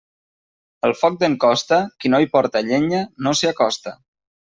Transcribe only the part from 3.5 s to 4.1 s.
acosta.